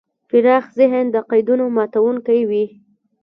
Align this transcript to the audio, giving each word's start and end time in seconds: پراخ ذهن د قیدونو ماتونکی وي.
پراخ 0.29 0.65
ذهن 0.79 1.05
د 1.11 1.15
قیدونو 1.29 1.65
ماتونکی 1.75 2.41
وي. 2.49 2.65